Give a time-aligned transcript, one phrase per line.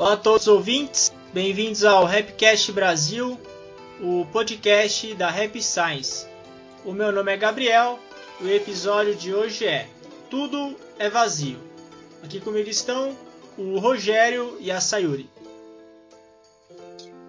[0.00, 3.38] Olá a todos os ouvintes, bem-vindos ao Rapcast Brasil,
[4.00, 6.26] o podcast da Rap Science.
[6.86, 7.98] O meu nome é Gabriel
[8.40, 9.86] e o episódio de hoje é
[10.30, 11.58] Tudo é Vazio.
[12.24, 13.14] Aqui comigo estão
[13.58, 15.28] o Rogério e a Sayuri.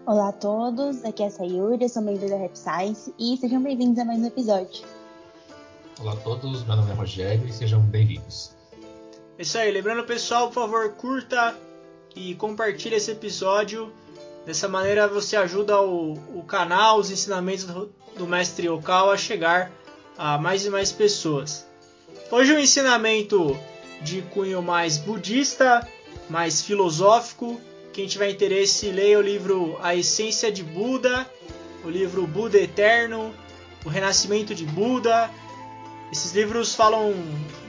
[0.05, 3.61] Olá a todos, aqui é a Sayuri, eu sou membro da Rap Science e sejam
[3.61, 4.85] bem-vindos a mais um episódio.
[5.99, 8.55] Olá a todos, meu nome é Rogério e sejam bem-vindos.
[9.37, 11.53] É isso aí, lembrando pessoal, por favor, curta
[12.15, 13.91] e compartilhe esse episódio.
[14.45, 19.71] Dessa maneira você ajuda o, o canal, os ensinamentos do, do mestre Okal a chegar
[20.17, 21.65] a mais e mais pessoas.
[22.31, 23.57] Hoje um ensinamento
[24.01, 25.87] de cunho mais budista,
[26.29, 27.59] mais filosófico.
[27.93, 31.29] Quem tiver interesse, leia o livro A Essência de Buda,
[31.83, 33.33] o livro Buda Eterno,
[33.85, 35.29] O Renascimento de Buda.
[36.11, 37.13] Esses livros falam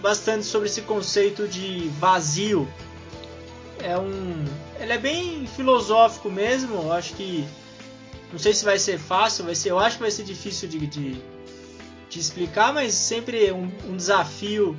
[0.01, 2.69] bastante sobre esse conceito de vazio.
[3.83, 4.45] É um,
[4.79, 6.75] ele é bem filosófico mesmo.
[6.75, 7.47] Eu acho que
[8.33, 9.71] não sei se vai ser fácil, vai ser.
[9.71, 11.17] Eu acho que vai ser difícil de, de,
[12.09, 14.77] de explicar, mas sempre um, um desafio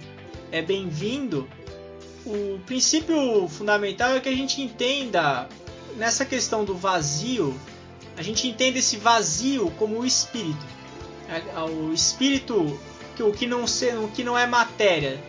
[0.51, 1.47] é bem-vindo.
[2.25, 5.47] O princípio fundamental é que a gente entenda
[5.97, 7.59] nessa questão do vazio,
[8.17, 10.65] a gente entende esse vazio como o espírito.
[11.69, 12.79] O espírito,
[13.19, 15.21] o que não, o que não é matéria.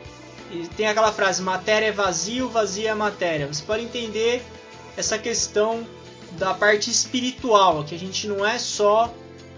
[0.55, 3.47] E tem aquela frase: matéria é vazio, vazio é matéria.
[3.47, 4.43] Você pode entender
[4.97, 5.87] essa questão
[6.33, 9.13] da parte espiritual, que a gente não é só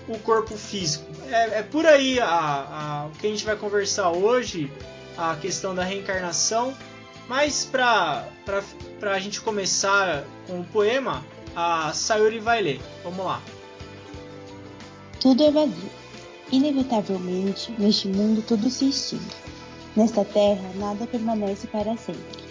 [0.09, 1.05] o corpo físico.
[1.29, 4.71] É, é por aí a, a, o que a gente vai conversar hoje,
[5.17, 6.75] a questão da reencarnação
[7.29, 8.29] mas para
[9.03, 11.25] a gente começar com o poema,
[11.55, 12.81] a Sayuri vai ler.
[13.03, 13.43] Vamos lá.
[15.21, 15.91] Tudo é vazio.
[16.53, 19.46] Inevitavelmente, neste mundo tudo se extingue.
[19.97, 22.45] Nesta terra, nada permanece para sempre.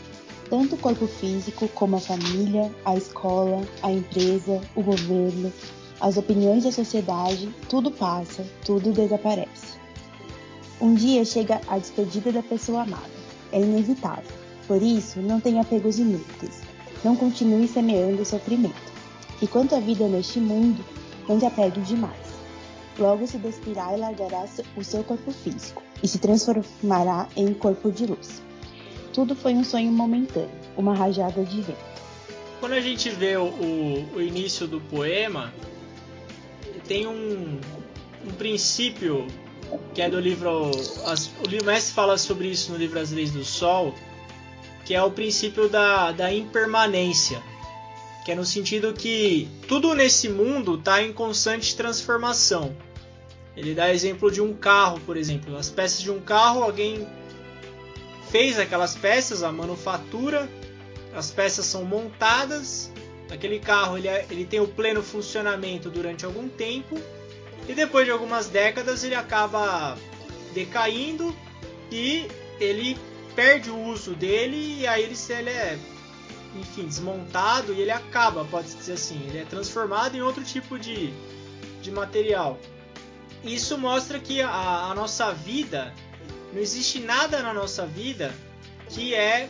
[0.50, 5.54] Tanto o corpo físico como a família, a escola, a empresa, o governo,
[6.02, 9.78] as opiniões da sociedade, tudo passa, tudo desaparece.
[10.82, 13.14] Um dia chega a despedida da pessoa amada.
[13.52, 16.62] É inevitável por isso, não tenha apegos inúteis.
[17.04, 18.92] Não continue semeando o sofrimento.
[19.40, 20.84] E quanto à vida neste mundo,
[21.30, 22.26] não te apegue demais.
[22.98, 24.46] Logo se despirá e largará
[24.76, 28.40] o seu corpo físico e se transformará em corpo de luz.
[29.12, 31.80] Tudo foi um sonho momentâneo, uma rajada de vento.
[32.60, 33.50] Quando a gente vê o,
[34.16, 35.52] o início do poema,
[36.88, 37.60] tem um,
[38.24, 39.26] um princípio
[39.96, 40.70] que é do livro.
[41.08, 43.96] As, o mestre fala sobre isso no livro As Leis do Sol,
[44.86, 47.42] que é o princípio da, da impermanência,
[48.24, 52.76] que é no sentido que tudo nesse mundo está em constante transformação.
[53.56, 55.56] Ele dá exemplo de um carro, por exemplo.
[55.56, 57.08] As peças de um carro, alguém
[58.30, 60.50] fez aquelas peças, a manufatura,
[61.14, 62.92] as peças são montadas,
[63.32, 67.00] aquele carro ele, é, ele tem o pleno funcionamento durante algum tempo
[67.68, 69.98] e depois de algumas décadas ele acaba
[70.54, 71.36] decaindo
[71.92, 72.28] e
[72.60, 72.98] ele
[73.36, 75.78] perde o uso dele e aí ele, ele é,
[76.60, 79.22] enfim, desmontado e ele acaba, pode-se dizer assim.
[79.28, 81.14] Ele é transformado em outro tipo de,
[81.82, 82.58] de material.
[83.46, 85.94] Isso mostra que a, a nossa vida,
[86.52, 88.34] não existe nada na nossa vida
[88.90, 89.48] que é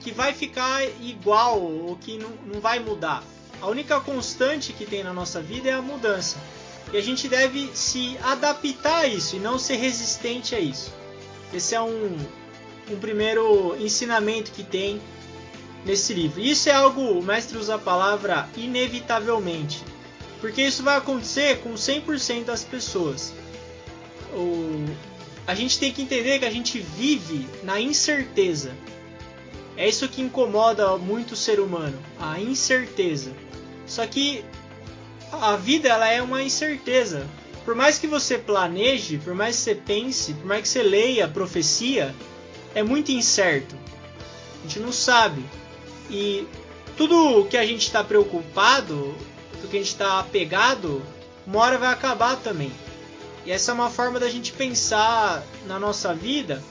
[0.00, 3.22] que vai ficar igual ou que não, não vai mudar.
[3.60, 6.38] A única constante que tem na nossa vida é a mudança.
[6.92, 10.92] E a gente deve se adaptar a isso e não ser resistente a isso.
[11.52, 12.16] Esse é um,
[12.90, 15.00] um primeiro ensinamento que tem
[15.84, 16.40] nesse livro.
[16.40, 19.82] Isso é algo, o mestre usa a palavra inevitavelmente,
[20.40, 23.32] porque isso vai acontecer com 100% das pessoas.
[24.32, 24.84] O,
[25.46, 28.72] a gente tem que entender que a gente vive na incerteza.
[29.76, 33.32] É isso que incomoda muito o ser humano, a incerteza.
[33.86, 34.44] Só que
[35.30, 37.26] a vida ela é uma incerteza.
[37.64, 41.26] Por mais que você planeje, por mais que você pense, por mais que você leia
[41.26, 42.14] a profecia,
[42.74, 43.74] é muito incerto.
[44.60, 45.44] A gente não sabe.
[46.10, 46.46] E
[46.96, 49.14] tudo que a gente está preocupado,
[49.66, 51.02] que a gente está apegado,
[51.46, 52.72] uma hora vai acabar também.
[53.44, 56.62] E essa é uma forma da gente pensar na nossa vida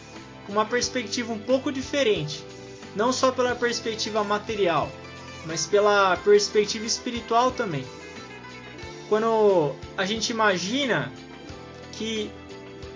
[0.45, 2.43] com uma perspectiva um pouco diferente.
[2.95, 4.89] Não só pela perspectiva material,
[5.45, 7.85] mas pela perspectiva espiritual também.
[9.07, 11.11] Quando a gente imagina
[11.93, 12.29] que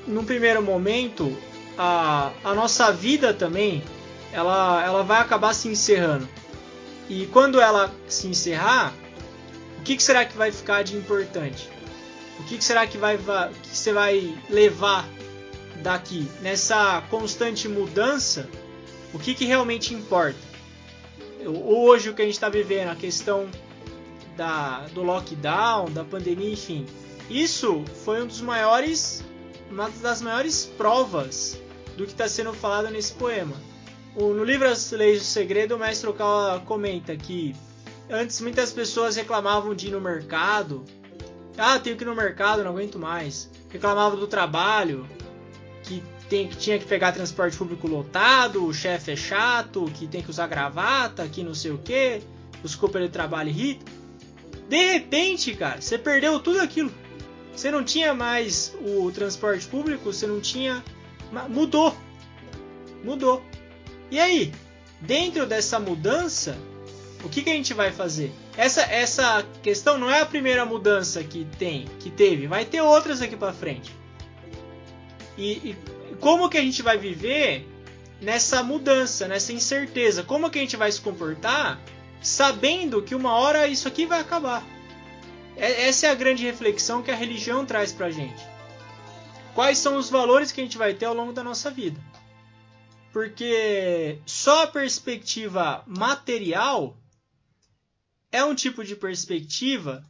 [0.08, 1.38] num primeiro momento
[1.78, 3.84] a, a nossa vida também
[4.32, 6.28] ela, ela vai acabar se encerrando.
[7.10, 8.94] E quando ela se encerrar,
[9.80, 11.70] o que, que será que vai ficar de importante?
[12.38, 15.08] O que, que será que, vai, que, você vai levar
[15.82, 16.30] daqui?
[16.42, 18.50] Nessa constante mudança,
[19.14, 20.50] o que, que realmente importa?
[21.48, 23.50] hoje o que a gente está vivendo, a questão
[24.36, 26.86] da, do lockdown, da pandemia, enfim.
[27.30, 29.24] Isso foi um dos maiores,
[29.72, 31.58] uma das maiores provas
[31.96, 33.56] do que está sendo falado nesse poema.
[34.18, 37.56] No livro As Leis do Segredo, o mestre Okawa comenta que
[38.10, 40.84] antes muitas pessoas reclamavam de ir no mercado.
[41.58, 43.50] Ah, tenho que ir no mercado, não aguento mais.
[43.70, 45.08] Reclamavam do trabalho,
[45.84, 50.22] que, tem, que tinha que pegar transporte público lotado, o chefe é chato, que tem
[50.22, 52.22] que usar gravata, que não sei o que,
[52.64, 53.94] os companheiros de trabalho irritam.
[54.68, 56.92] De repente, cara, você perdeu tudo aquilo.
[57.56, 60.84] Você não tinha mais o transporte público, você não tinha.
[61.50, 61.96] Mudou.
[63.04, 63.44] Mudou.
[64.10, 64.54] E aí?
[65.02, 66.58] Dentro dessa mudança,
[67.24, 68.32] o que, que a gente vai fazer?
[68.56, 73.22] Essa, essa questão não é a primeira mudança que tem, que teve, vai ter outras
[73.22, 73.94] aqui para frente.
[75.38, 75.78] E, e
[76.20, 77.68] como que a gente vai viver
[78.22, 80.24] nessa mudança, nessa incerteza?
[80.24, 81.80] Como que a gente vai se comportar
[82.22, 84.64] sabendo que uma hora isso aqui vai acabar.
[85.56, 88.46] É, essa é a grande reflexão que a religião traz para gente.
[89.54, 92.00] Quais são os valores que a gente vai ter ao longo da nossa vida?
[93.12, 96.96] Porque só a perspectiva material
[98.32, 100.04] é um tipo de perspectiva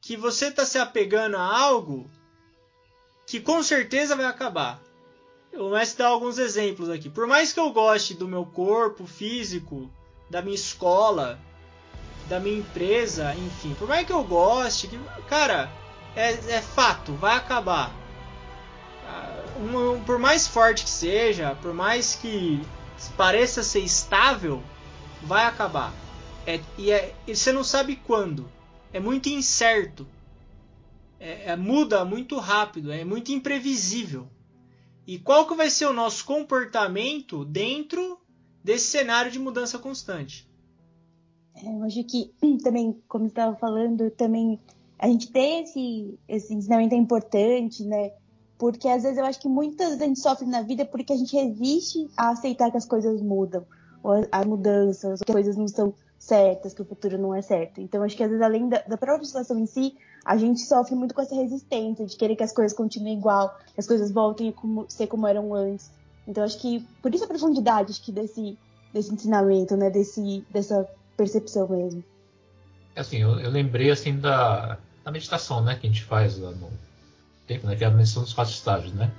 [0.00, 2.10] que você está se apegando a algo
[3.26, 4.80] que com certeza vai acabar.
[5.52, 7.08] Eu vou dar alguns exemplos aqui.
[7.08, 9.90] Por mais que eu goste do meu corpo físico,
[10.30, 11.38] da minha escola,
[12.28, 13.74] da minha empresa, enfim.
[13.74, 14.98] Por mais que eu goste, que,
[15.28, 15.70] cara,
[16.14, 17.90] é, é fato, vai acabar.
[19.06, 22.62] Ah, um, por mais forte que seja, por mais que
[23.16, 24.62] pareça ser estável,
[25.22, 25.92] vai acabar.
[26.46, 28.50] É, e, é, e você não sabe quando.
[28.92, 30.06] É muito incerto.
[31.20, 34.28] É, é, muda muito rápido, é muito imprevisível.
[35.06, 38.20] E qual que vai ser o nosso comportamento dentro
[38.68, 40.46] desse cenário de mudança constante.
[41.54, 42.32] É, eu acho que
[42.62, 44.60] também, como você estava falando, também
[44.98, 48.12] a gente ter esse, esse ensinamento é importante, né?
[48.58, 51.16] Porque às vezes eu acho que muitas vezes a gente sofre na vida porque a
[51.16, 53.64] gente resiste a aceitar que as coisas mudam,
[54.02, 57.80] ou as mudanças, as coisas não são certas, que o futuro não é certo.
[57.80, 60.94] Então acho que às vezes além da, da própria situação em si, a gente sofre
[60.94, 64.48] muito com essa resistência de querer que as coisas continuem igual, que as coisas voltem
[64.48, 65.90] a como, ser como eram antes.
[66.26, 68.58] Então acho que por isso a profundidade acho que desse
[68.92, 72.02] desse ensinamento, né, desse dessa percepção mesmo.
[72.96, 76.68] Assim, eu, eu lembrei assim da, da meditação, né, que a gente faz lá no
[77.46, 79.10] tempo, né, que é a meditação dos quatro estágios, né?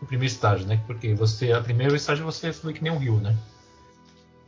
[0.00, 0.82] O primeiro estágio, né?
[0.86, 3.36] Porque você, a primeiro estágio você flui que nem um rio, né?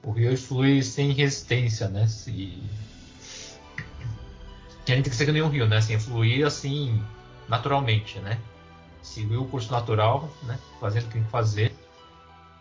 [0.07, 2.07] O rio flui sem resistência, né?
[2.07, 2.63] Se...
[3.79, 5.77] a gente tem que ser que nem um rio, né?
[5.77, 7.05] Assim, fluir assim
[7.49, 8.41] naturalmente, né?
[9.07, 10.59] seguir o curso natural, né?
[10.81, 11.75] Fazendo o que tem que fazer,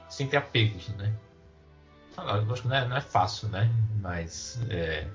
[0.10, 1.14] sem ter apegos, né?
[2.18, 3.70] Acho que não é, não é fácil, né?
[4.00, 5.08] Mas é,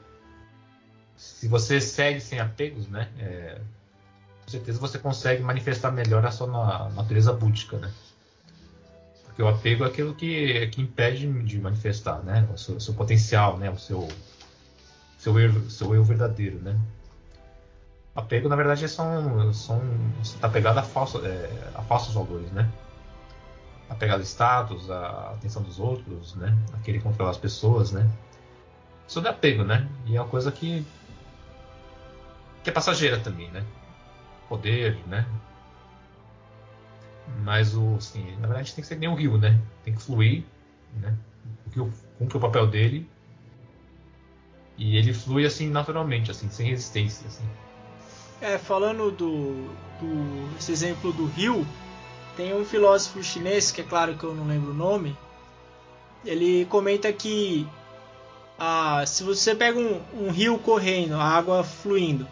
[1.16, 3.08] se você segue sem apegos, né?
[3.18, 3.60] É,
[4.44, 7.90] com certeza você consegue manifestar melhor a sua natureza búdica, né?
[9.40, 12.46] Porque o apego é aquilo que, que impede de manifestar, né?
[12.52, 13.70] O seu, seu potencial, né?
[13.70, 14.06] O seu
[15.16, 16.78] seu eu, seu eu verdadeiro, né?
[18.14, 19.80] apego na verdade são são
[20.20, 22.68] está pegado a falsos é, a falsos valores né
[23.88, 28.10] a status a atenção dos outros né a querer controlar as pessoas né
[29.06, 30.84] isso é apego né e é uma coisa que
[32.64, 33.64] que é passageira também né
[34.48, 35.24] poder né
[37.42, 39.60] mas o assim na verdade tem que ser nem um rio né?
[39.84, 40.44] Tem que fluir
[40.96, 41.16] né?
[42.18, 43.08] Com que o papel dele.
[44.76, 47.44] E ele flui assim naturalmente assim sem resistência assim.
[48.40, 49.68] É, falando do,
[50.00, 51.66] do esse exemplo do rio,
[52.36, 55.14] tem um filósofo chinês, que é claro que eu não lembro o nome,
[56.24, 57.68] ele comenta que
[58.58, 62.26] ah, se você pega um, um rio correndo, a água fluindo,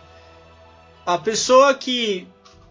[1.05, 2.27] a pessoa que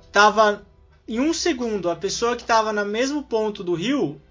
[0.06, 0.64] estava
[1.08, 4.22] em um segundo, a pessoa que estava no mesmo ponto do rio,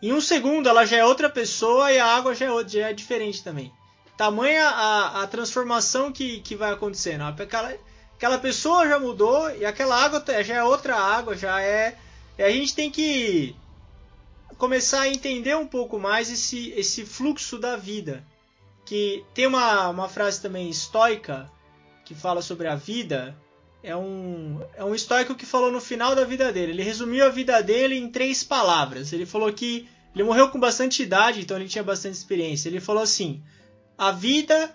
[0.00, 2.92] em um segundo ela já é outra pessoa e a água já é, já é
[2.92, 3.72] diferente também.
[4.16, 7.22] Tamanha a, a transformação que, que vai acontecendo.
[7.22, 7.74] Aquela,
[8.16, 11.96] aquela pessoa já mudou e aquela água já é outra água, já é.
[12.38, 13.54] A gente tem que
[14.56, 18.24] começar a entender um pouco mais esse, esse fluxo da vida.
[18.84, 21.50] Que tem uma, uma frase também estoica
[22.04, 23.36] que fala sobre a vida.
[23.82, 26.72] É um, é um estoico que falou no final da vida dele.
[26.72, 29.12] Ele resumiu a vida dele em três palavras.
[29.12, 32.68] Ele falou que ele morreu com bastante idade, então ele tinha bastante experiência.
[32.68, 33.42] Ele falou assim:
[33.96, 34.74] a vida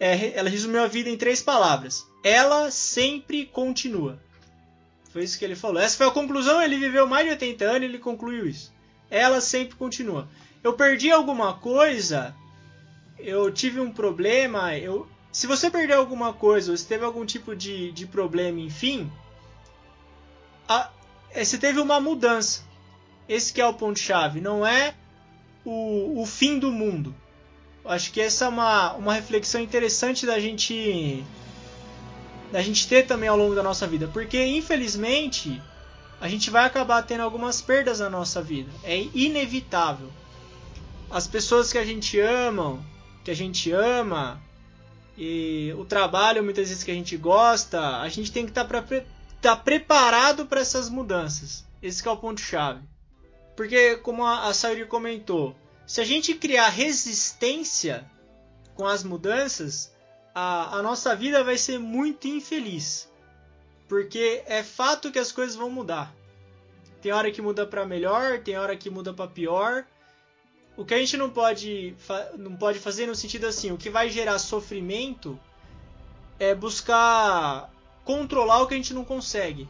[0.00, 4.18] é, ela resumiu a vida em três palavras: ela sempre continua.
[5.10, 5.80] Foi isso que ele falou.
[5.80, 6.60] Essa foi a conclusão.
[6.60, 8.72] Ele viveu mais de 80 anos e ele concluiu isso.
[9.08, 10.28] Ela sempre continua.
[10.62, 12.34] Eu perdi alguma coisa
[13.24, 17.56] eu tive um problema, eu, se você perdeu alguma coisa, ou se teve algum tipo
[17.56, 19.10] de, de problema, enfim,
[20.68, 20.88] a,
[21.32, 22.62] é, você teve uma mudança.
[23.28, 24.94] Esse que é o ponto-chave, não é
[25.64, 27.12] o, o fim do mundo.
[27.84, 31.24] Acho que essa é uma, uma reflexão interessante da gente
[32.52, 35.60] da gente ter também ao longo da nossa vida, porque infelizmente
[36.20, 38.70] a gente vai acabar tendo algumas perdas na nossa vida.
[38.84, 40.12] É inevitável.
[41.10, 42.80] As pessoas que a gente ama,
[43.24, 44.40] que a gente ama,
[45.16, 48.84] e o trabalho muitas vezes que a gente gosta, a gente tem que estar tá,
[49.40, 51.64] tá preparado para essas mudanças.
[51.82, 52.82] Esse é o ponto chave.
[53.56, 55.54] Porque como a, a Sayuri comentou,
[55.86, 58.04] se a gente criar resistência
[58.74, 59.94] com as mudanças,
[60.34, 63.08] a, a nossa vida vai ser muito infeliz.
[63.88, 66.12] Porque é fato que as coisas vão mudar.
[67.00, 69.86] Tem hora que muda para melhor, tem hora que muda para pior.
[70.76, 71.94] O que a gente não pode,
[72.36, 75.38] não pode fazer no sentido assim, o que vai gerar sofrimento
[76.38, 77.70] é buscar
[78.04, 79.68] controlar o que a gente não consegue.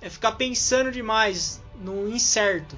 [0.00, 2.76] É ficar pensando demais no incerto.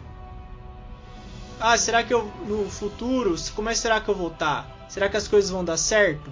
[1.58, 4.86] Ah, será que eu no futuro, como é que será que eu vou estar?
[4.90, 6.30] Será que as coisas vão dar certo?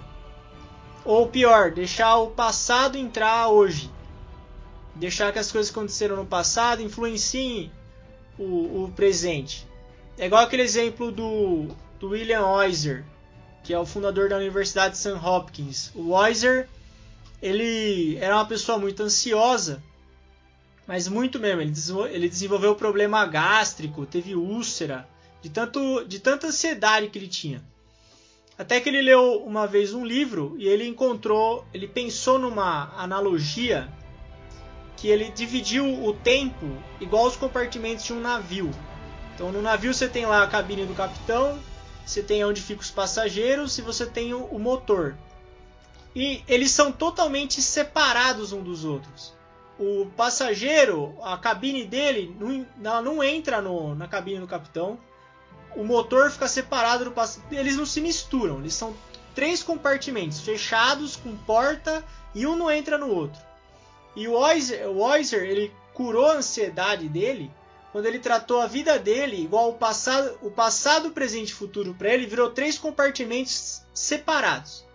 [1.03, 3.91] Ou pior, deixar o passado entrar hoje.
[4.93, 7.71] Deixar que as coisas que aconteceram no passado influenciem
[8.37, 9.67] o, o presente.
[10.17, 11.67] É igual aquele exemplo do,
[11.99, 13.03] do William Oyser,
[13.63, 15.13] que é o fundador da Universidade de St.
[15.13, 15.91] Hopkins.
[15.93, 16.69] O Oyser,
[17.41, 19.83] ele era uma pessoa muito ansiosa,
[20.87, 21.61] mas muito mesmo.
[21.61, 25.05] Ele, ele desenvolveu problema gástrico, teve úlcera,
[25.41, 27.61] de, tanto, de tanta ansiedade que ele tinha.
[28.57, 33.91] Até que ele leu uma vez um livro e ele encontrou, ele pensou numa analogia
[34.95, 36.65] que ele dividiu o tempo
[37.01, 38.71] igual os compartimentos de um navio.
[39.35, 41.59] Então no navio você tem lá a cabine do capitão,
[42.05, 45.15] você tem onde ficam os passageiros e você tem o, o motor.
[46.15, 49.33] E eles são totalmente separados um dos outros.
[49.77, 52.35] O passageiro, a cabine dele
[52.77, 54.97] não, não entra no, na cabine do capitão
[55.75, 57.55] o motor fica separado do passageiro.
[57.55, 58.95] Eles não se misturam, eles são
[59.33, 63.39] três compartimentos fechados com porta e um não entra no outro.
[64.15, 67.51] E o Weiser, o ele curou a ansiedade dele
[67.95, 72.13] quando ele tratou a vida dele igual o passado, o passado, presente e futuro para
[72.13, 74.85] ele virou três compartimentos separados.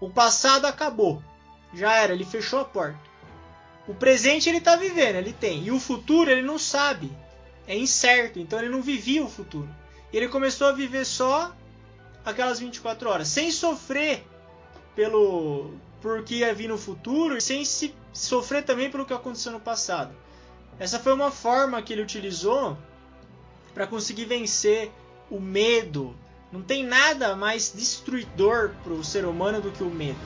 [0.00, 1.20] O passado acabou,
[1.74, 2.96] já era, ele fechou a porta.
[3.88, 7.10] O presente ele está vivendo, ele tem, e o futuro ele não sabe,
[7.66, 9.68] é incerto, então ele não vivia o futuro.
[10.12, 11.52] E ele começou a viver só
[12.24, 14.24] aquelas 24 horas, sem sofrer
[14.94, 19.58] pelo por que ia vir no futuro sem se sofrer também pelo que aconteceu no
[19.58, 20.14] passado.
[20.78, 22.76] Essa foi uma forma que ele utilizou
[23.72, 24.90] para conseguir vencer
[25.30, 26.16] o medo.
[26.50, 30.20] Não tem nada mais destruidor para o ser humano do que o medo.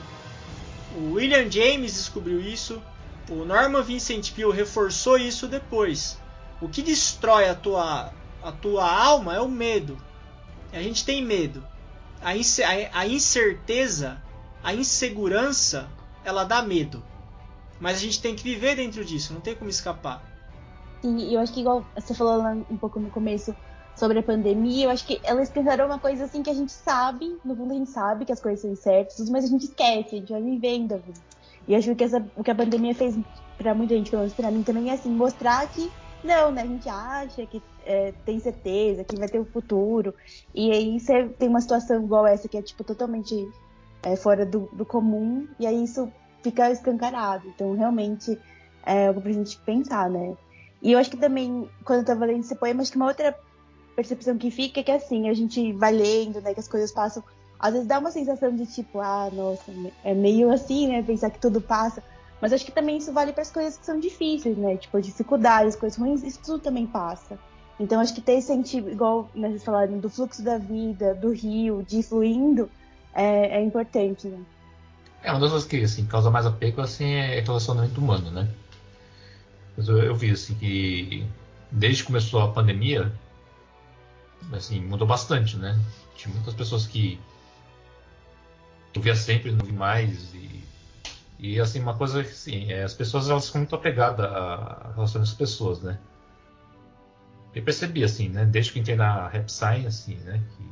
[0.95, 2.81] O William James descobriu isso,
[3.29, 6.17] o Norman Vincent Peale reforçou isso depois.
[6.61, 9.97] O que destrói a tua a tua alma é o medo.
[10.71, 11.65] A gente tem medo.
[12.21, 12.29] A,
[12.93, 14.21] a incerteza,
[14.63, 15.89] a insegurança,
[16.23, 17.03] ela dá medo.
[17.79, 20.28] Mas a gente tem que viver dentro disso, não tem como escapar.
[21.01, 23.55] Sim, eu acho que igual você falou lá um pouco no começo
[23.95, 27.39] sobre a pandemia, eu acho que elas pensaram uma coisa assim que a gente sabe,
[27.43, 30.19] no fundo a gente sabe que as coisas são incertas, mas a gente esquece, a
[30.19, 30.99] gente vai vivendo a.
[31.67, 33.19] E acho que essa, o que a pandemia fez
[33.57, 35.91] para muita gente, pelo menos pra mim também, é assim, mostrar que
[36.23, 36.63] não, né?
[36.63, 40.13] A gente acha que é, tem certeza que vai ter um futuro.
[40.53, 43.49] E aí você tem uma situação igual essa, que é tipo totalmente
[44.03, 46.11] é, fora do, do, comum, e aí isso
[46.43, 47.47] fica escancarado.
[47.47, 48.39] Então, realmente,
[48.85, 50.35] é algo pra gente pensar, né?
[50.81, 53.37] E eu acho que também, quando eu tava lendo esse poema, acho que uma outra
[53.95, 57.23] percepção que fica é que assim, a gente vai lendo, né, que as coisas passam.
[57.59, 59.71] Às vezes dá uma sensação de tipo, ah, nossa,
[60.03, 61.03] é meio assim, né?
[61.03, 62.01] Pensar que tudo passa.
[62.41, 64.77] Mas acho que também isso vale para as coisas que são difíceis, né?
[64.77, 67.37] Tipo, dificuldades, coisas ruins, isso tudo também passa.
[67.77, 71.31] Então acho que ter esse sentido, igual né, vocês falaram, do fluxo da vida, do
[71.31, 72.69] rio, de fluindo,
[73.13, 74.39] é, é importante, né?
[75.21, 78.47] É, uma das coisas que assim, causa mais apego assim, é relacionamento humano, né?
[79.77, 81.25] Mas eu, eu vi assim que
[81.71, 83.11] desde que começou a pandemia,
[84.51, 85.79] assim, mudou bastante, né?
[86.15, 87.19] Tinha muitas pessoas que
[88.93, 90.59] eu via sempre, não vi mais, e
[91.39, 95.31] e assim, uma coisa que sim, é, as pessoas elas ficam muito apegadas a relações
[95.31, 95.97] com pessoas, né?
[97.55, 98.43] Eu percebi assim, né?
[98.45, 100.41] Desde que entrei na Rap Science, assim, né?
[100.57, 100.63] Que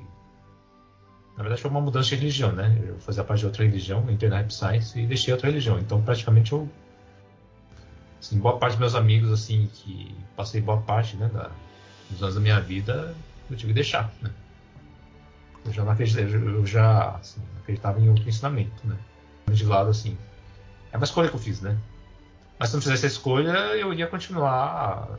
[1.37, 2.77] na verdade foi uma mudança de religião, né?
[2.85, 5.79] Eu fazia parte de outra religião, entrei na Rap Science e deixei outra religião.
[5.79, 6.69] Então praticamente eu
[8.19, 11.51] assim, boa parte dos meus amigos assim que passei boa parte, né, da,
[12.09, 13.15] dos anos da minha vida,
[13.49, 14.31] eu tive que deixar, né?
[15.65, 18.97] Eu já não acreditava, eu já assim, acreditava em outro ensinamento, né?
[19.51, 20.17] De lado, assim,
[20.91, 21.77] é uma escolha que eu fiz, né?
[22.59, 25.17] Mas se não fizesse essa escolha, eu iria continuar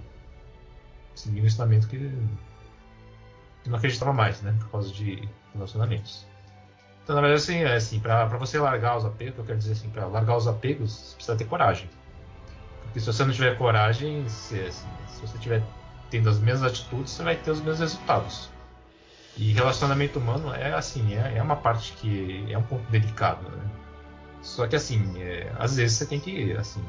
[1.14, 1.98] seguindo o ensinamento que,
[3.62, 4.56] que não acreditava mais, né?
[4.58, 6.26] Por causa de relacionamentos.
[7.02, 9.90] Então, na verdade, assim, é assim para você largar os apegos, eu quero dizer assim,
[9.94, 11.88] largar os apegos, você precisa ter coragem.
[12.88, 15.62] Porque se você não tiver coragem, se, se você tiver
[16.10, 18.50] tendo as mesmas atitudes, você vai ter os mesmos resultados.
[19.36, 23.64] E relacionamento humano é assim, é, é uma parte que é um ponto delicado, né?
[24.42, 26.84] Só que assim, é, às vezes você tem que, assim,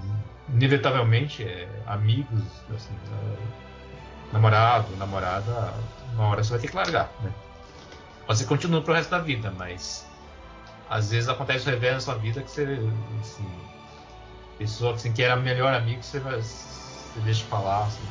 [0.47, 2.41] inevitavelmente, é, amigos,
[2.73, 5.73] assim, é, namorado, namorada,
[6.13, 7.31] uma hora você vai ter que largar, né?
[8.27, 10.07] Você continua pro resto da vida, mas
[10.89, 12.79] às vezes acontece um revés na sua vida que você,
[13.19, 13.47] assim,
[14.59, 18.03] pessoa assim, que era melhor amigo, você, vai, você deixa de falar, assim.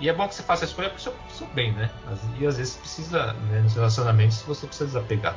[0.00, 1.90] E é bom que você faça a escolha pro seu, pro seu bem, né?
[2.38, 5.36] E às vezes precisa, né, nos relacionamentos, você precisa desapegar.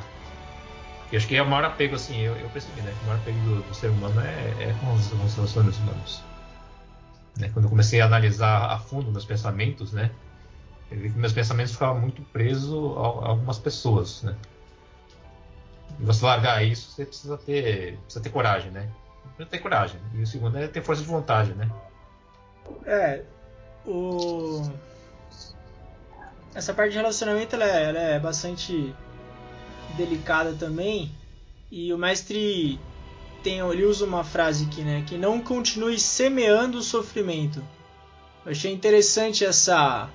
[1.02, 2.92] Porque acho que é o maior apego, assim, eu, eu percebi, né?
[3.02, 6.22] O maior apego do, do ser humano é, é com, os, com os relacionamentos humanos.
[7.38, 7.50] Né?
[7.52, 10.10] Quando eu comecei a analisar a fundo meus pensamentos, né?
[10.90, 14.34] Eu vi que meus pensamentos ficavam muito presos a, a algumas pessoas, né?
[16.00, 18.88] E você largar isso, você precisa ter, precisa ter coragem, né?
[19.36, 20.00] Precisa ter coragem.
[20.14, 21.70] E o segundo é ter força de vontade, né?
[22.86, 23.22] É,
[23.86, 24.62] o...
[26.54, 28.94] Essa parte de relacionamento ela é, ela é bastante
[29.96, 31.12] delicada também.
[31.70, 32.78] E o mestre
[33.42, 35.04] tem, ele usa uma frase aqui, né?
[35.06, 37.62] Que não continue semeando o sofrimento.
[38.44, 40.08] Eu achei interessante essa.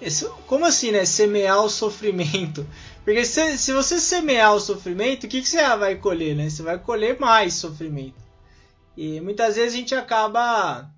[0.00, 1.04] Esse, como assim, né?
[1.04, 2.66] Semear o sofrimento.
[3.04, 6.48] Porque se, se você semear o sofrimento, o que, que você vai colher, né?
[6.50, 8.21] Você vai colher mais sofrimento.
[8.96, 10.90] E muitas vezes a gente acaba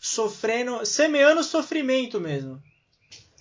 [0.00, 2.62] sofrendo, semeando sofrimento mesmo.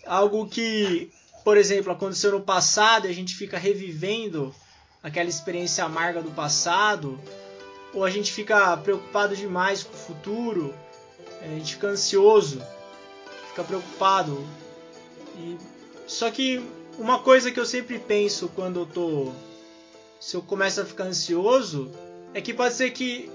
[0.06, 1.12] Algo que,
[1.44, 4.54] por exemplo, aconteceu no passado e a gente fica revivendo
[5.04, 7.20] aquela experiência amarga do passado,
[7.94, 10.74] ou a gente fica preocupado demais com o futuro,
[11.42, 12.62] a gente fica ansioso,
[13.50, 14.46] fica preocupado.
[15.38, 15.58] E,
[16.08, 16.64] só que
[16.98, 19.32] uma coisa que eu sempre penso quando eu tô.
[20.20, 21.92] Se eu começo a ficar ansioso,
[22.34, 23.30] é que pode ser que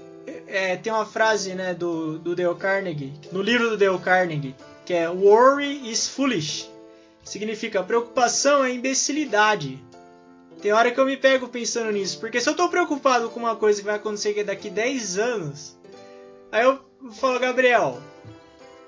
[0.53, 4.93] é, tem uma frase né, do, do Dale Carnegie, no livro do Dale Carnegie, que
[4.93, 6.69] é Worry is foolish.
[7.23, 9.83] Significa preocupação é imbecilidade.
[10.61, 13.55] Tem hora que eu me pego pensando nisso, porque se eu tô preocupado com uma
[13.55, 15.75] coisa que vai acontecer daqui 10 anos,
[16.51, 16.79] aí eu
[17.13, 17.99] falo, Gabriel,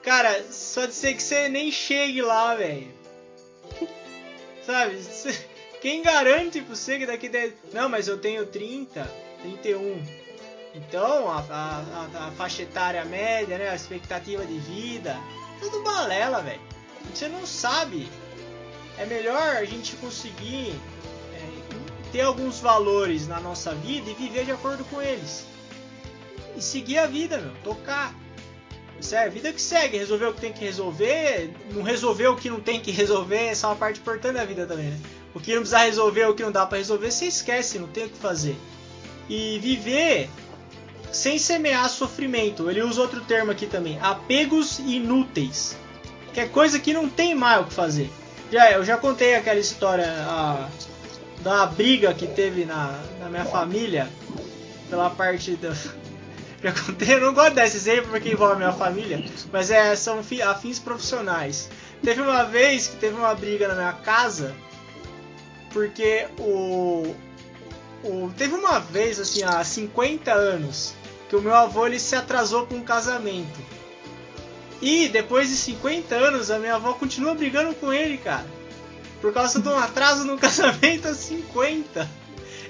[0.03, 2.93] cara, só de ser que você nem chegue lá, velho.
[4.63, 4.99] Sabe?
[5.81, 7.53] Quem garante pra você que daqui 10.
[7.73, 10.24] Não, mas eu tenho 30, 31.
[10.75, 15.17] Então, a, a, a, faixa etária média, né, a expectativa de vida,
[15.61, 16.59] tudo balela, velho.
[17.13, 18.09] Você não sabe.
[18.97, 20.75] É melhor a gente conseguir
[21.33, 25.45] é, ter alguns valores na nossa vida e viver de acordo com eles.
[26.57, 28.13] E seguir a vida, meu, tocar.
[28.99, 32.35] Isso é a vida que segue, resolver o que tem que resolver, não resolver o
[32.35, 34.99] que não tem que resolver, essa é uma parte importante da vida também, né?
[35.33, 38.05] O que não precisa resolver, o que não dá para resolver, você esquece, não tem
[38.05, 38.55] o que fazer.
[39.27, 40.29] E viver
[41.15, 42.69] sem semear sofrimento.
[42.69, 45.77] Ele usa outro termo aqui também, apegos inúteis,
[46.33, 48.09] que é coisa que não tem mais o que fazer.
[48.51, 50.69] Já eu já contei aquela história a,
[51.41, 54.09] da briga que teve na, na minha família
[54.89, 55.73] pela parte da
[56.61, 60.19] já contei, eu não gosto desse exemplo porque envolve a minha família, mas é são
[60.43, 61.69] afins profissionais.
[62.03, 64.53] Teve uma vez que teve uma briga na minha casa
[65.71, 67.15] porque o
[68.05, 70.93] o, teve uma vez, assim, há 50 anos,
[71.29, 73.59] que o meu avô ele se atrasou com um casamento.
[74.81, 78.45] E depois de 50 anos, a minha avó continua brigando com ele, cara.
[79.21, 82.07] Por causa de um atraso no casamento a 50.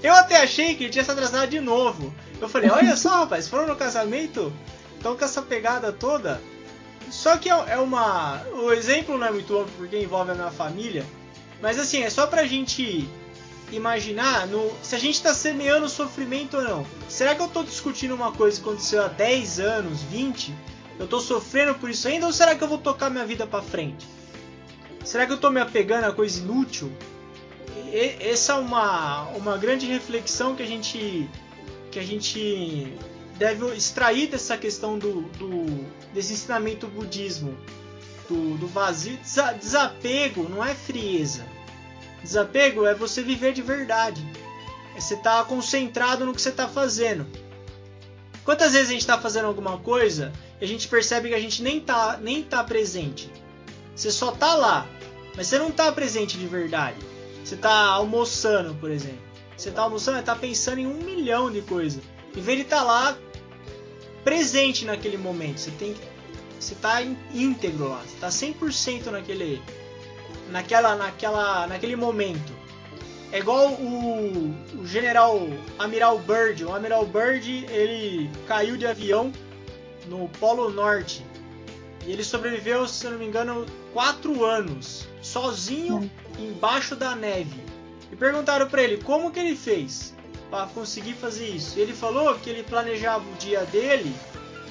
[0.01, 2.13] Eu até achei que ele tinha se atrasado de novo.
[2.39, 4.53] Eu falei, olha só, rapaz, foram no casamento,
[4.95, 6.41] estão com essa pegada toda.
[7.09, 8.41] Só que é, é uma.
[8.53, 11.05] O exemplo não é muito amplo porque envolve a minha família.
[11.61, 13.07] Mas assim, é só pra gente
[13.71, 16.87] imaginar no, se a gente está semeando sofrimento ou não.
[17.09, 20.53] Será que eu estou discutindo uma coisa que aconteceu há 10 anos, 20?
[20.97, 23.61] Eu estou sofrendo por isso ainda ou será que eu vou tocar minha vida para
[23.61, 24.07] frente?
[25.03, 26.91] Será que eu estou me apegando a coisa inútil?
[27.91, 31.29] E, essa é uma, uma grande reflexão que a gente
[31.91, 32.93] que a gente
[33.37, 37.57] deve extrair dessa questão do, do desse ensinamento budismo
[38.27, 39.17] do, do vazio
[39.59, 41.45] desapego não é frieza
[42.25, 44.25] Desapego é você viver de verdade.
[44.95, 47.23] É você estar tá concentrado no que você está fazendo.
[48.43, 51.61] Quantas vezes a gente está fazendo alguma coisa e a gente percebe que a gente
[51.61, 53.31] nem tá, nem tá presente?
[53.95, 54.87] Você só tá lá,
[55.37, 56.97] mas você não tá presente de verdade.
[57.43, 59.21] Você tá almoçando, por exemplo.
[59.55, 62.01] Você tá almoçando, tá pensando em um milhão de coisas.
[62.35, 63.17] Em vez de estar tá lá
[64.23, 65.59] presente naquele momento.
[65.59, 65.95] Você tem
[66.59, 69.61] você tá íntegro lá, você tá 100% naquele
[70.49, 72.53] naquela naquela naquele momento.
[73.31, 75.41] É igual o, o general
[75.77, 76.63] Amiral Byrd.
[76.63, 79.31] O Amiral Byrd ele caiu de avião
[80.07, 81.25] no Polo Norte
[82.05, 87.59] e ele sobreviveu, se não me engano, quatro anos sozinho embaixo da neve.
[88.11, 90.13] E perguntaram para ele como que ele fez
[90.51, 91.77] para conseguir fazer isso.
[91.79, 94.15] E ele falou que ele planejava o dia dele,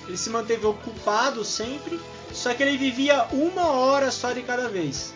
[0.06, 2.00] ele se manteve ocupado sempre,
[2.32, 5.12] só que ele vivia uma hora só de cada vez.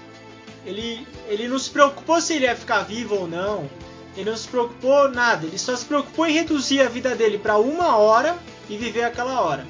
[0.68, 3.68] Ele, ele não se preocupou se ele ia ficar vivo ou não.
[4.14, 5.46] Ele não se preocupou nada.
[5.46, 9.40] Ele só se preocupou em reduzir a vida dele para uma hora e viver aquela
[9.40, 9.66] hora.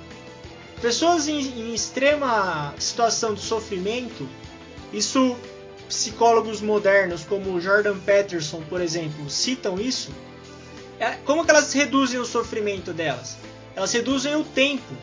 [0.83, 4.29] Pessoas em, em extrema situação de sofrimento,
[4.93, 5.37] isso
[5.89, 10.11] psicólogos modernos como Jordan Peterson, por exemplo, citam isso,
[10.99, 13.37] é, como que elas reduzem o sofrimento delas?
[13.77, 14.97] Elas reduzem o tempo.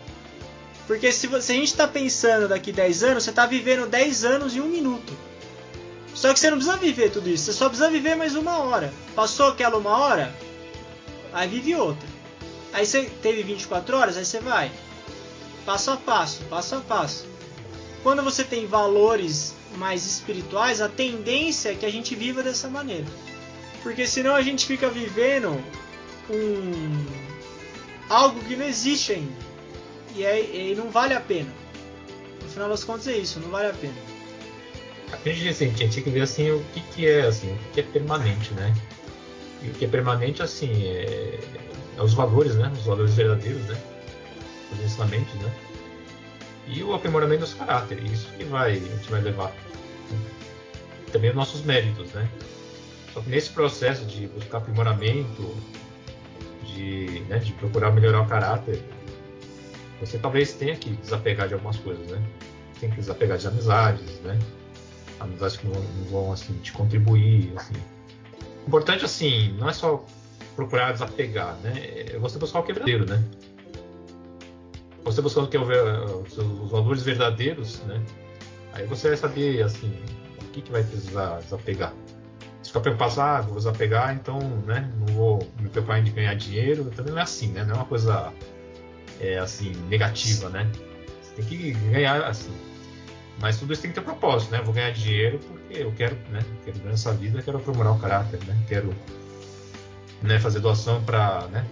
[0.85, 4.55] Porque se, se a gente está pensando daqui 10 anos, você está vivendo 10 anos
[4.55, 5.13] em um minuto.
[6.15, 8.91] Só que você não precisa viver tudo isso, você só precisa viver mais uma hora.
[9.13, 10.33] Passou aquela uma hora,
[11.33, 12.07] aí vive outra.
[12.71, 14.71] Aí você teve 24 horas, aí você vai.
[15.65, 17.27] Passo a passo, passo a passo.
[18.01, 23.05] Quando você tem valores mais espirituais, a tendência é que a gente viva dessa maneira.
[23.83, 25.61] Porque senão a gente fica vivendo
[26.29, 27.05] um
[28.09, 29.45] algo que não existe ainda.
[30.15, 31.51] E aí não vale a pena.
[32.41, 34.04] No final das contas é isso, não vale a pena.
[35.13, 37.83] Assim, a gente tinha que ver assim o que, que é assim, o que é
[37.83, 38.73] permanente, né?
[39.61, 41.39] E o que é permanente assim é,
[41.97, 42.71] é os valores, né?
[42.73, 43.77] Os valores verdadeiros, né?
[44.71, 45.51] Os ensinamentos, né?
[46.67, 49.53] E o aprimoramento dos caráteres, isso que vai, a gente vai levar
[51.11, 52.27] também os nossos méritos, né?
[53.13, 55.55] Só que nesse processo de buscar aprimoramento,
[56.65, 58.83] de, né, de procurar melhorar o caráter,
[59.99, 62.21] você talvez tenha que desapegar de algumas coisas, né?
[62.79, 64.37] Tem que desapegar de amizades, né?
[65.19, 67.75] Amizades que não, vão assim te contribuir, assim.
[68.67, 70.03] Importante assim, não é só
[70.55, 71.73] procurar desapegar, né?
[72.13, 73.23] É você buscar o quebradeiro, né?
[75.03, 78.01] Você buscando que os valores verdadeiros, né?
[78.73, 79.93] Aí você vai saber assim
[80.41, 81.93] o que, que vai precisar desapegar.
[82.63, 84.91] Se ficar preocupado, ah, vou desapegar, então, né?
[84.97, 86.85] Não vou me preocupar em ganhar dinheiro.
[86.95, 87.63] Também não é assim, né?
[87.63, 88.33] Não é uma coisa
[89.19, 90.69] é, assim negativa, né?
[91.21, 92.51] Você tem que ganhar assim.
[93.39, 94.61] Mas tudo isso tem que ter propósito, né?
[94.61, 96.39] Vou ganhar dinheiro porque eu quero, né?
[96.63, 98.57] Quero ganhar essa vida, quero aprimorar o caráter, né?
[98.67, 98.93] Quero
[100.21, 101.65] né, fazer doação para, né?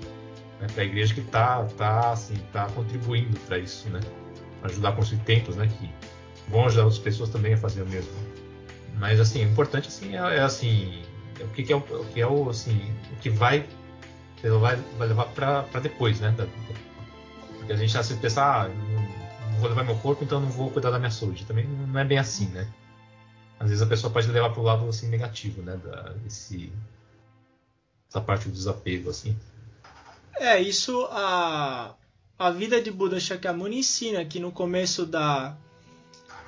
[0.60, 4.02] né para a igreja que está tá, assim, tá contribuindo para isso, né?
[4.64, 5.68] Ajudar a construir templos, né?
[5.68, 5.90] Que
[6.50, 8.12] vão ajudar outras pessoas também a fazer o mesmo.
[8.98, 11.02] Mas assim, o importante assim é, é assim,
[11.40, 13.66] é o que, que, é o, o, que é o assim, o que vai
[14.60, 16.34] vai, vai levar para depois, né?
[17.58, 18.70] Porque a gente às pensar, ah,
[19.60, 21.46] vou levar meu corpo, então não vou cuidar da minha saúde.
[21.46, 22.68] Também não é bem assim, né?
[23.60, 25.80] Às vezes a pessoa pode levar para o lado assim negativo, né?
[25.84, 26.72] Da, desse,
[28.10, 29.38] essa parte do desapego, assim.
[30.36, 31.94] É, isso a,
[32.38, 35.56] a vida de Buda Shakyamuni ensina que no começo da,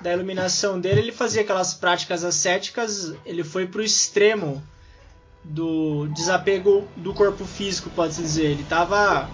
[0.00, 4.62] da iluminação dele, ele fazia aquelas práticas ascéticas, ele foi para o extremo
[5.42, 8.50] do desapego do corpo físico, pode-se dizer.
[8.50, 9.30] Ele estava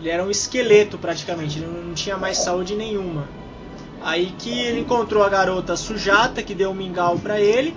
[0.00, 3.28] ele era um esqueleto praticamente, ele não tinha mais saúde nenhuma.
[4.00, 7.76] Aí que ele encontrou a garota Sujata, que deu um mingau para ele.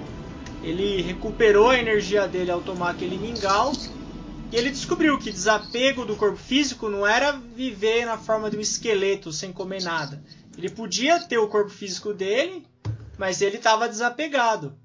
[0.63, 3.73] Ele recuperou a energia dele ao tomar aquele mingau.
[4.49, 8.62] E ele descobriu que desapego do corpo físico não era viver na forma de um
[8.62, 10.23] esqueleto sem comer nada.
[10.57, 12.65] Ele podia ter o corpo físico dele,
[13.17, 14.77] mas ele estava desapegado.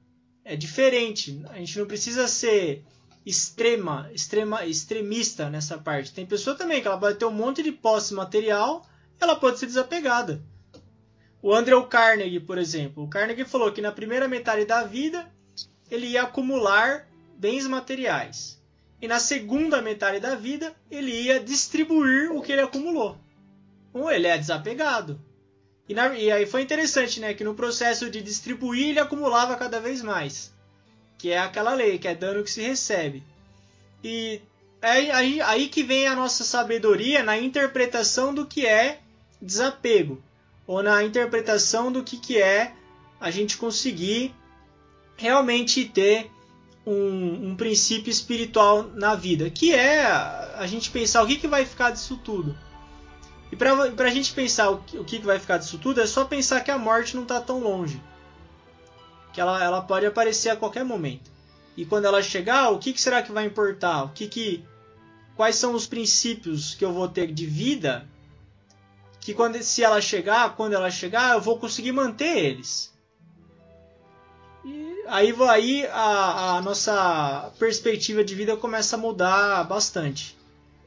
[0.44, 1.40] É diferente.
[1.51, 2.83] A gente não precisa ser
[3.24, 6.12] extrema, extrema, extremista nessa parte.
[6.12, 8.87] Tem pessoa também que ela pode ter um monte de posse material,
[9.20, 10.42] ela pode ser desapegada.
[11.42, 15.31] O Andrew Carnegie, por exemplo, o Carnegie falou que na primeira metade da vida
[15.90, 18.61] ele ia acumular bens materiais.
[19.00, 23.16] E na segunda metade da vida ele ia distribuir o que ele acumulou.
[23.90, 25.20] Então ele é desapegado.
[25.88, 27.33] E, na, e aí foi interessante, né?
[27.33, 30.52] Que no processo de distribuir ele acumulava cada vez mais
[31.18, 33.22] que é aquela lei, que é dano que se recebe.
[34.02, 34.40] E
[34.81, 39.00] é aí, aí que vem a nossa sabedoria na interpretação do que é
[39.42, 40.22] desapego,
[40.66, 42.72] ou na interpretação do que, que é
[43.20, 44.33] a gente conseguir
[45.16, 46.31] realmente ter
[46.87, 51.66] um, um princípio espiritual na vida, que é a, gente pensar o que, que vai
[51.66, 52.57] ficar disso tudo.
[53.50, 56.24] E para a gente pensar o que, o que vai ficar disso tudo, é só
[56.24, 58.00] pensar que a morte não está tão longe
[59.38, 61.31] que ela, ela pode aparecer a qualquer momento.
[61.77, 64.03] E quando ela chegar, o que, que será que vai importar?
[64.03, 64.64] O que que
[65.37, 68.05] quais são os princípios que eu vou ter de vida
[69.20, 72.92] que quando se ela chegar, quando ela chegar, eu vou conseguir manter eles.
[74.64, 80.37] E aí, aí a, a nossa perspectiva de vida começa a mudar bastante.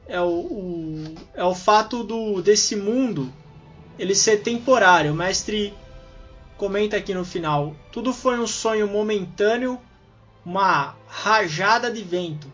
[0.06, 3.32] É o, o, é o fato do desse mundo
[3.98, 5.12] ele ser temporário.
[5.12, 5.72] O mestre
[6.62, 9.80] comenta aqui no final: tudo foi um sonho momentâneo,
[10.46, 12.46] uma rajada de vento.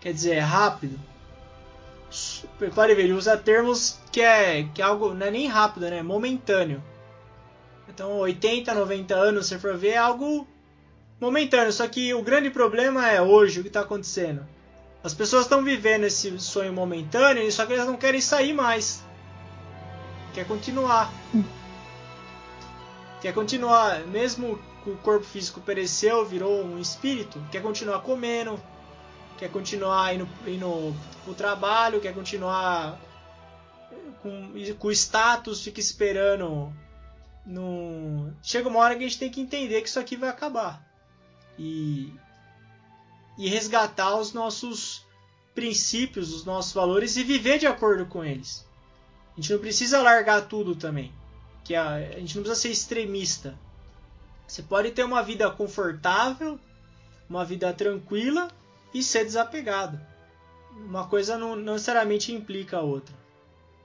[0.00, 0.96] Quer dizer, é rápido.
[2.72, 5.98] Pode ver, ele usa termos que é, que é algo, não é nem rápido, né?
[5.98, 6.80] É momentâneo.
[7.88, 10.46] Então, 80, 90 anos, se for ver, é algo
[11.20, 11.72] momentâneo.
[11.72, 14.46] Só que o grande problema é hoje o que está acontecendo.
[15.02, 19.02] As pessoas estão vivendo esse sonho momentâneo, só que elas não querem sair mais.
[20.32, 21.12] Quer continuar.
[23.24, 28.62] Quer continuar, mesmo que o corpo físico pereceu, virou um espírito, quer continuar comendo,
[29.38, 33.00] quer continuar indo, indo pro trabalho, quer continuar
[34.20, 36.70] com, com status, fica esperando.
[38.42, 40.86] Chega uma hora que a gente tem que entender que isso aqui vai acabar.
[41.58, 42.12] E,
[43.38, 45.02] e resgatar os nossos
[45.54, 48.68] princípios, os nossos valores e viver de acordo com eles.
[49.32, 51.10] A gente não precisa largar tudo também.
[51.64, 53.58] Que a, a gente não precisa ser extremista.
[54.46, 56.60] Você pode ter uma vida confortável,
[57.28, 58.48] uma vida tranquila
[58.92, 59.98] e ser desapegado.
[60.76, 63.14] Uma coisa não, não necessariamente implica a outra.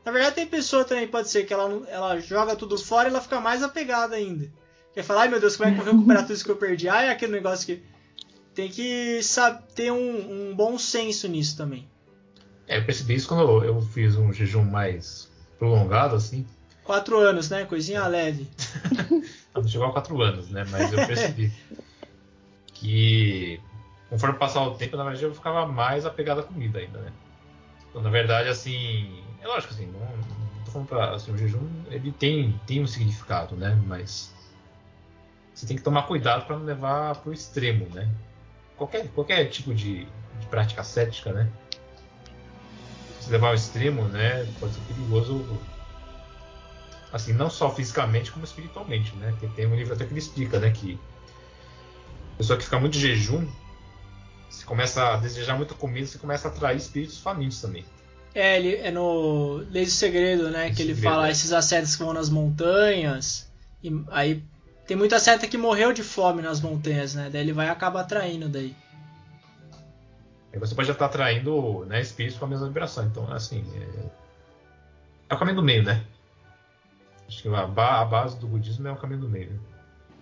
[0.03, 3.21] Na verdade, tem pessoa também, pode ser que ela, ela joga tudo fora e ela
[3.21, 4.49] fica mais apegada ainda.
[4.93, 6.57] Quer falar, ai meu Deus, como é que eu vou recuperar tudo isso que eu
[6.57, 6.89] perdi?
[6.89, 7.83] Ah, é aquele negócio que.
[8.53, 11.87] Tem que sabe, ter um, um bom senso nisso também.
[12.67, 16.45] É, eu percebi isso quando eu fiz um jejum mais prolongado, assim.
[16.89, 17.65] Quatro anos, né?
[17.65, 18.49] Coisinha leve.
[19.53, 20.65] não chegou a quatro anos, né?
[20.71, 21.53] Mas eu percebi
[22.73, 23.61] que
[24.09, 27.13] conforme passava o tempo, na verdade, eu ficava mais apegado à comida ainda, né?
[27.87, 31.61] Então, na verdade, assim, é lógico, assim, não, não tô falando pra, assim, o jejum,
[31.91, 33.79] ele tem, tem um significado, né?
[33.85, 34.33] Mas
[35.53, 38.09] você tem que tomar cuidado para não levar para o extremo, né?
[38.75, 40.05] Qualquer, qualquer tipo de,
[40.39, 41.51] de prática cética, né?
[43.19, 45.45] Se levar ao extremo, né, pode ser perigoso,
[47.11, 49.31] assim, não só fisicamente como espiritualmente, né?
[49.31, 50.99] Porque tem um livro até que ele explica, né, que
[52.35, 53.47] a pessoa que fica muito de jejum,
[54.49, 57.85] você começa a desejar muita comida, você começa a atrair espíritos famintos também.
[58.33, 60.71] É, ele, é no Lei do Segredo, né?
[60.71, 61.31] que ele fala é.
[61.31, 63.49] esses ascetas que vão nas montanhas.
[63.83, 64.43] E aí
[64.85, 67.29] tem muita asceta que morreu de fome nas montanhas, né?
[67.31, 68.75] Daí ele vai acabar atraindo daí.
[70.51, 73.05] Aí você pode já estar atraindo né, espíritos com a mesma vibração.
[73.05, 73.63] Então, assim.
[73.75, 74.09] É,
[75.29, 76.03] é o caminho do meio, né?
[77.29, 79.61] Acho que a, ba a base do budismo é o caminho do meio.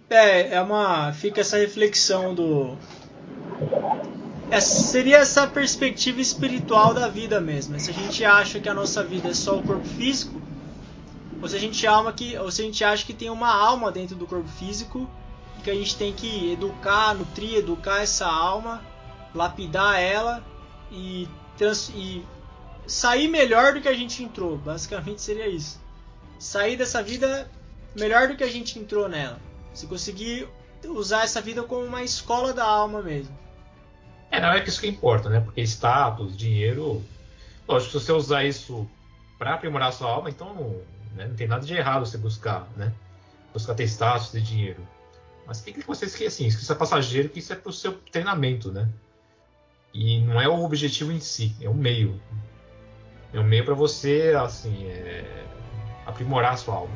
[0.09, 1.11] É, é uma.
[1.13, 2.77] Fica essa reflexão do
[4.49, 7.77] essa seria essa perspectiva espiritual da vida mesmo.
[7.79, 10.41] Se a gente acha que a nossa vida é só o corpo físico,
[11.41, 14.15] ou se a gente, que, ou se a gente acha que tem uma alma dentro
[14.15, 15.09] do corpo físico,
[15.63, 18.81] que a gente tem que educar, nutrir, educar essa alma,
[19.35, 20.41] lapidar ela
[20.89, 22.25] e, trans, e
[22.87, 24.57] sair melhor do que a gente entrou.
[24.57, 25.77] Basicamente seria isso.
[26.39, 27.49] Sair dessa vida
[27.95, 29.39] melhor do que a gente entrou nela.
[29.73, 30.47] Se conseguir
[30.85, 33.37] usar essa vida como uma escola da alma mesmo.
[34.29, 35.39] É, não é que isso que importa, né?
[35.39, 37.03] Porque status, dinheiro.
[37.67, 38.89] Lógico, se você usar isso
[39.37, 40.81] para aprimorar sua alma, então
[41.15, 42.93] né, não tem nada de errado você buscar, né?
[43.53, 44.85] Buscar ter status, ter dinheiro.
[45.45, 47.93] Mas tem que você esquecer assim, isso é passageiro, que isso é para o seu
[47.93, 48.89] treinamento, né?
[49.93, 52.21] E não é o objetivo em si, é um meio.
[53.33, 55.46] É um meio para você, assim, é...
[56.07, 56.95] aprimorar a sua alma.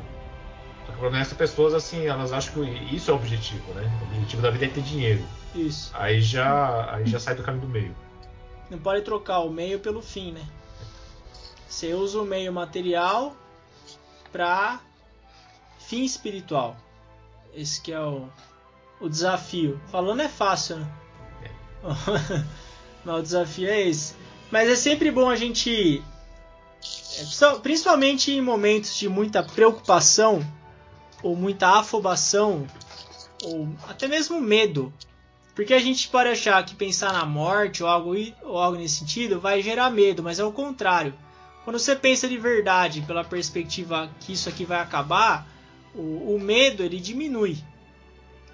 [0.80, 3.16] Só que o problema é que as pessoas, assim, elas acham que isso é o
[3.16, 3.88] objetivo, né?
[4.00, 5.24] O objetivo da vida é ter dinheiro.
[5.54, 5.90] Isso.
[5.94, 7.94] Aí já, aí já sai do caminho do meio.
[8.70, 10.42] Não pode trocar o meio pelo fim, né?
[11.68, 13.36] Você usa o meio material
[14.32, 14.80] para
[15.78, 16.76] fim espiritual.
[17.54, 18.28] Esse que é o,
[19.00, 19.80] o desafio.
[19.90, 20.92] Falando é fácil, né?
[21.44, 21.50] É.
[23.04, 24.14] Mas o desafio é esse.
[24.50, 26.02] Mas é sempre bom a gente,
[27.62, 30.46] principalmente em momentos de muita preocupação
[31.22, 32.66] ou muita afobação
[33.44, 34.92] ou até mesmo medo,
[35.54, 39.40] porque a gente pode achar que pensar na morte ou algo, ou algo nesse sentido
[39.40, 41.14] vai gerar medo, mas é o contrário.
[41.64, 45.46] Quando você pensa de verdade pela perspectiva que isso aqui vai acabar,
[45.94, 47.58] o, o medo ele diminui.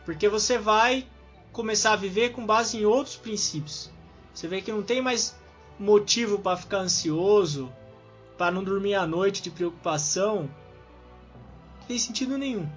[0.04, 1.06] Porque você vai
[1.52, 3.90] começar a viver com base em outros princípios.
[4.34, 5.36] Você vê que não tem mais
[5.78, 7.72] motivo para ficar ansioso,
[8.38, 10.48] para não dormir à noite de preocupação.
[11.80, 12.68] Não tem sentido nenhum.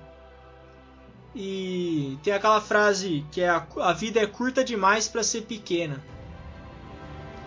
[1.35, 6.03] E tem aquela frase que é a, vida é curta demais para ser pequena.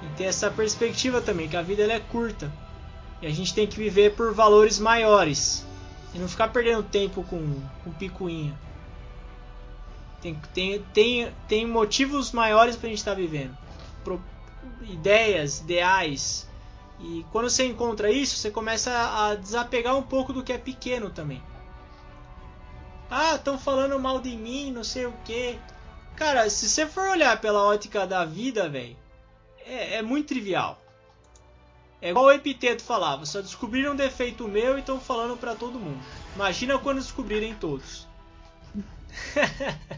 [0.02, 2.50] E tem essa perspectiva também, que a vida é curta.
[3.20, 5.66] E a gente tem que viver por valores maiores.
[6.14, 8.58] E não ficar perdendo tempo com, com picuinha.
[10.22, 13.56] Tem, tem, tem, tem motivos maiores para a gente estar tá vivendo.
[14.02, 14.22] Pro,
[14.88, 16.48] ideias, ideais.
[17.00, 21.10] E quando você encontra isso, você começa a desapegar um pouco do que é pequeno
[21.10, 21.42] também.
[23.10, 25.58] Ah, estão falando mal de mim, não sei o que.
[26.16, 28.96] Cara, se você for olhar pela ótica da vida, velho,
[29.66, 30.80] é, é, muito trivial.
[32.00, 35.80] É igual o Epiteto falava, só descobriram um defeito meu e estão falando para todo
[35.80, 36.02] mundo.
[36.34, 38.06] Imagina quando descobrirem todos.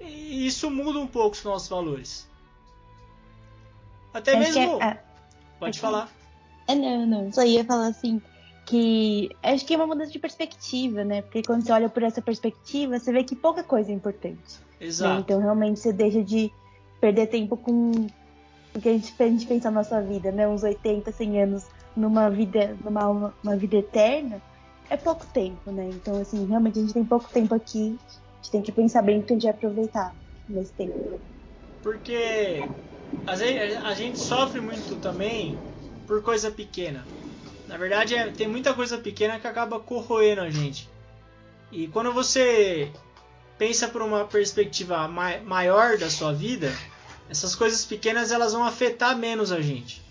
[0.00, 2.28] e isso muda um pouco os nossos valores.
[4.14, 4.82] Até Acho mesmo.
[4.82, 5.02] É,
[5.58, 6.10] Pode falar.
[6.66, 7.32] É, não, não.
[7.32, 8.20] Só ia falar assim
[8.68, 11.22] que acho que é uma mudança de perspectiva, né?
[11.22, 14.36] Porque quando você olha por essa perspectiva, você vê que pouca coisa é importante.
[14.78, 14.86] Né?
[14.86, 15.14] Exato.
[15.14, 15.20] Né?
[15.20, 16.52] Então realmente você deixa de
[17.00, 18.06] perder tempo com
[18.74, 20.46] o que a gente, a gente pensa na nossa vida, né?
[20.46, 21.66] Uns 80, 100 anos
[21.96, 24.40] numa vida, numa uma, uma vida eterna,
[24.90, 25.88] é pouco tempo, né?
[25.92, 29.20] Então, assim, realmente a gente tem pouco tempo aqui, a gente tem que pensar bem
[29.20, 30.14] o que a gente vai aproveitar
[30.48, 31.18] nesse tempo.
[31.82, 32.62] Porque
[33.26, 35.58] a gente sofre muito também
[36.06, 37.06] por coisa pequena.
[37.66, 40.88] Na verdade, é, tem muita coisa pequena que acaba corroendo a gente.
[41.70, 42.90] E quando você
[43.58, 46.72] pensa por uma perspectiva mai maior da sua vida,
[47.28, 50.02] essas coisas pequenas elas vão afetar menos a gente.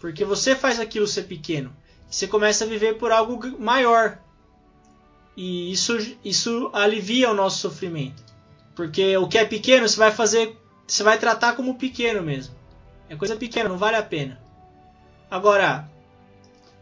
[0.00, 1.74] Porque você faz aquilo ser pequeno.
[2.10, 4.18] Você começa a viver por algo maior.
[5.36, 8.22] E isso, isso alivia o nosso sofrimento.
[8.74, 12.54] Porque o que é pequeno você vai fazer, você vai tratar como pequeno mesmo.
[13.08, 14.40] É coisa pequena, não vale a pena.
[15.30, 15.88] Agora,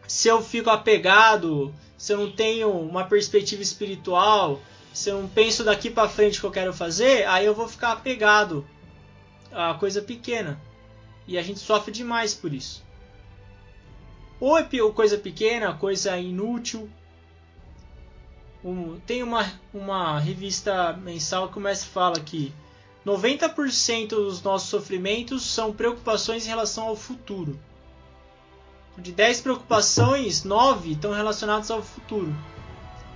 [0.07, 4.61] se eu fico apegado, se eu não tenho uma perspectiva espiritual,
[4.93, 7.69] se eu não penso daqui para frente o que eu quero fazer, aí eu vou
[7.69, 8.67] ficar apegado
[9.53, 10.61] a coisa pequena.
[11.27, 12.83] E a gente sofre demais por isso.
[14.41, 16.91] Ou é coisa pequena, coisa inútil.
[19.07, 22.53] Tem uma, uma revista mensal que começa a falar que
[23.05, 27.59] 90% dos nossos sofrimentos são preocupações em relação ao futuro.
[28.99, 32.35] De 10 preocupações, 9 estão relacionadas ao futuro.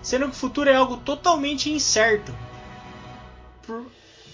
[0.03, 2.35] Sendo que o futuro é algo totalmente incerto.
[3.67, 3.85] Por,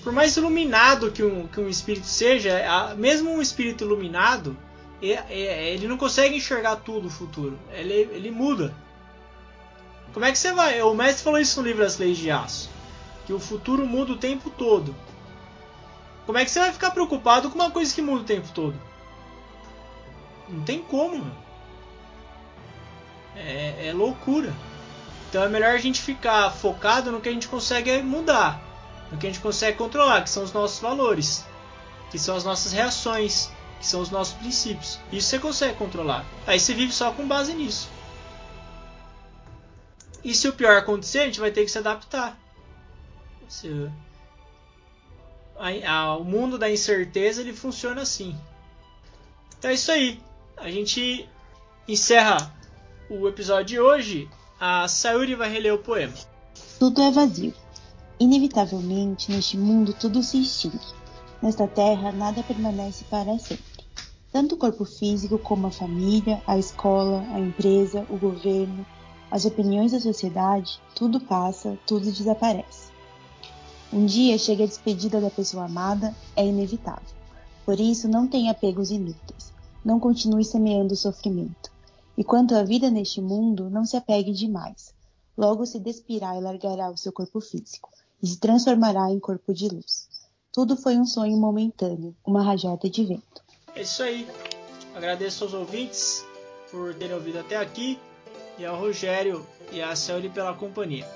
[0.02, 4.56] por mais iluminado que um, que um espírito seja, mesmo um espírito iluminado,
[5.02, 7.58] ele não consegue enxergar tudo o futuro.
[7.72, 8.74] Ele, ele muda.
[10.12, 10.82] Como é que você vai?
[10.82, 12.70] O mestre falou isso no livro As Leis de Aço.
[13.26, 14.94] Que o futuro muda o tempo todo.
[16.30, 18.80] Como é que você vai ficar preocupado com uma coisa que muda o tempo todo?
[20.48, 21.28] Não tem como.
[23.34, 24.54] É, é loucura.
[25.28, 28.62] Então é melhor a gente ficar focado no que a gente consegue mudar,
[29.10, 31.44] no que a gente consegue controlar, que são os nossos valores,
[32.12, 35.00] que são as nossas reações, que são os nossos princípios.
[35.10, 36.24] Isso você consegue controlar.
[36.46, 37.90] Aí você vive só com base nisso.
[40.22, 42.38] E se o pior acontecer, a gente vai ter que se adaptar.
[43.48, 43.90] Se...
[45.60, 48.36] A, a, o mundo da incerteza ele funciona assim.
[49.58, 50.18] Então é isso aí
[50.60, 51.28] a gente
[51.88, 52.54] encerra
[53.08, 54.28] o episódio de hoje.
[54.60, 56.12] A Sayuri vai reler o poema.
[56.78, 57.54] Tudo é vazio.
[58.18, 60.78] Inevitavelmente, neste mundo tudo se extingue.
[61.42, 63.64] Nesta terra, nada permanece para sempre.
[64.30, 68.86] Tanto o corpo físico como a família, a escola, a empresa, o governo,
[69.30, 72.89] as opiniões da sociedade, tudo passa, tudo desaparece.
[73.92, 77.02] Um dia chega a despedida da pessoa amada, é inevitável.
[77.64, 79.50] Por isso, não tenha apegos inúteis
[79.84, 81.70] não continue semeando o sofrimento.
[82.16, 84.94] E quanto à vida neste mundo, não se apegue demais.
[85.36, 87.88] Logo se despirá e largará o seu corpo físico,
[88.22, 90.08] e se transformará em corpo de luz.
[90.52, 93.42] Tudo foi um sonho momentâneo, uma rajada de vento.
[93.74, 94.26] É isso aí.
[94.94, 96.24] Agradeço aos ouvintes
[96.70, 97.98] por terem ouvido até aqui
[98.58, 101.06] e ao Rogério e à Céuli pela companhia.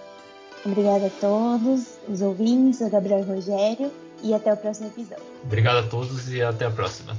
[0.64, 3.92] Obrigada a todos os ouvintes, a Gabriel e Rogério,
[4.22, 5.24] e até o próximo episódio.
[5.42, 7.16] Obrigado a todos e até a próxima.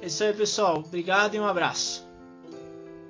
[0.00, 0.78] É isso aí, pessoal.
[0.78, 2.06] Obrigado e um abraço.